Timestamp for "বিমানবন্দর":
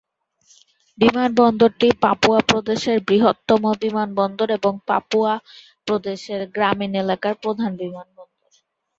3.81-4.47, 7.81-8.27